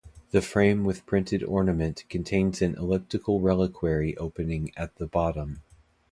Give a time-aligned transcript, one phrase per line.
[0.31, 5.61] The frame with printed ornament contains an elliptical reliquary opening at the bottom.